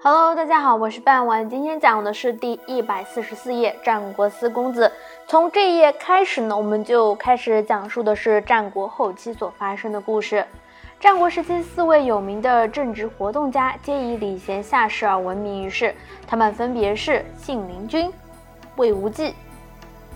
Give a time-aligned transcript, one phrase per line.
[0.00, 1.48] Hello，大家好，我是半晚。
[1.48, 4.86] 今天讲的是第一百四十四页《战国四公子》。
[5.28, 10.44] 从这一页开始呢，我们就开始讲述的是战国后期所发生的故事。
[10.98, 15.94] 战国时期，四位有名的政治活动家皆以礼贤下士而闻名于世。
[16.26, 18.12] 他们分别是信陵君
[18.76, 19.34] 魏无忌、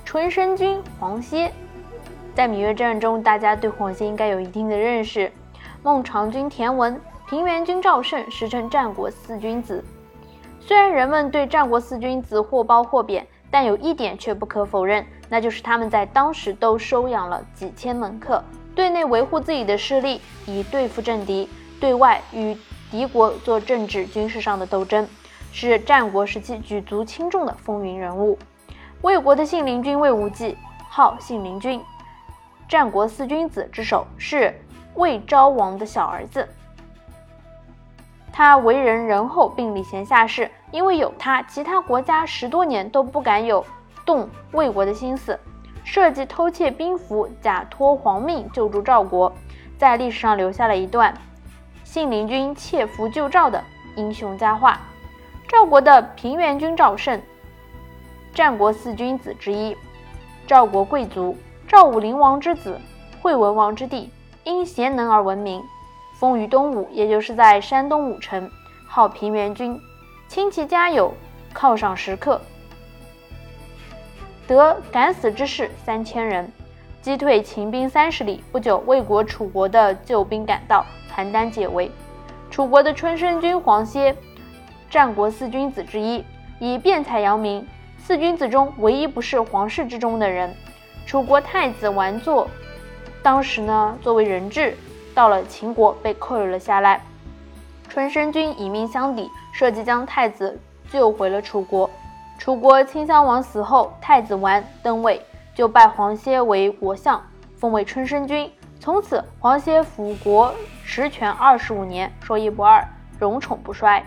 [0.05, 1.53] 春申君黄歇。
[2.35, 5.31] 在芈月战中，大家对黄歇应该有一定的认识。
[5.83, 7.01] 孟尝君田文。
[7.29, 9.83] 平原君赵胜，时称战国四君子。
[10.61, 18.41] 虽然人们对战国四君子或褒或贬，但有一点却不可否认，那就是他们在当时都收养了几千门客，
[18.77, 21.49] 对内维护自己的势力，以对付政敌；
[21.81, 22.57] 对外与
[22.93, 25.09] 敌国做政治军事上的斗争，
[25.51, 28.39] 是战国时期举足轻重的风云人物。
[29.03, 30.57] 魏国的信陵君魏无忌，
[30.89, 31.83] 号信陵君，
[32.69, 34.55] 战国四君子之首，是
[34.95, 36.49] 魏昭王的小儿子。
[38.37, 40.51] 他为人仁厚，并礼贤下士。
[40.71, 43.65] 因为有他，其他国家十多年都不敢有
[44.05, 45.41] 动魏国的心思，
[45.85, 49.33] 设计偷窃兵符，假托皇命救助赵国，
[49.79, 51.15] 在历史上留下了一段
[51.83, 53.65] 信陵君窃符救赵的
[53.97, 54.79] 英雄佳话。
[55.49, 57.19] 赵国的平原君赵胜，
[58.35, 59.75] 战国四君子之一，
[60.47, 61.35] 赵国贵族，
[61.67, 62.79] 赵武灵王之子，
[63.23, 64.13] 惠文王之弟，
[64.45, 65.65] 因贤能而闻名。
[66.19, 68.51] 封于东吴，也就是在山东武城，
[68.87, 69.79] 号平原君，
[70.29, 71.13] 亲戚家有
[71.55, 72.41] 犒赏食客，
[74.47, 76.51] 得敢死之士三千人，
[77.03, 78.43] 击退秦兵三十里。
[78.51, 81.91] 不久，魏国、楚国的救兵赶到，邯郸解围。
[82.51, 84.17] 楚国的春申君黄歇，
[84.89, 86.25] 战国四君子之一，
[86.59, 87.67] 以辩才扬名。
[87.99, 90.55] 四君子中唯一不是皇室之中的人。
[91.05, 92.47] 楚国太子完祚，
[93.23, 94.75] 当时呢作为人质。
[95.17, 97.01] 到了秦国，被扣留了下来。
[97.89, 101.89] 春申君以命相抵，设计将太子救回了楚国。
[102.39, 105.25] 楚国顷襄王死后，太子完登位，
[105.55, 107.25] 就拜黄歇为国相，
[107.57, 108.53] 封为春申君。
[108.79, 110.53] 从此，黄歇辅国
[110.85, 112.87] 实权二十五年，说一不二，
[113.19, 114.05] 荣宠不衰。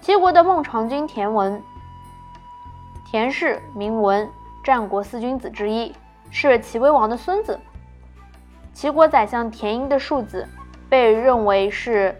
[0.00, 1.62] 齐国的孟尝君田文，
[3.08, 4.28] 田氏名文，
[4.64, 5.94] 战国四君子之一，
[6.32, 7.60] 是齐威王的孙子。
[8.80, 10.48] 齐国宰相田婴的庶子，
[10.88, 12.18] 被认为是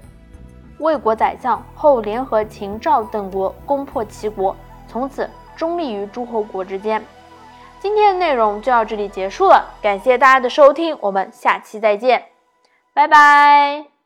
[0.77, 4.55] 魏国宰相，后联合秦、赵等国攻破齐国，
[4.87, 7.03] 从此中立于诸侯国之间。
[7.79, 12.27] 今天的内容就到这里结束了，感谢大家的收听，我们下期再见，
[12.93, 14.00] 拜拜。